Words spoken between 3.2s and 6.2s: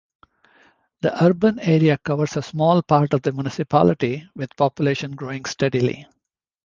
the municipality, with population growing steadily.